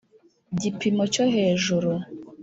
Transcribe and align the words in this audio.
gipimo 0.61 1.03
cyo 1.13 1.23
hejuru 1.33 1.91